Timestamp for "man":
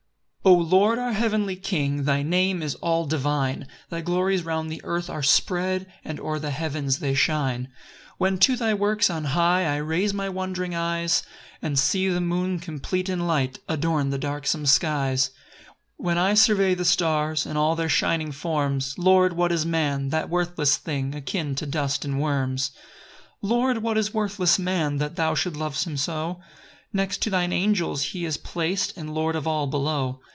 19.63-20.09, 24.57-24.97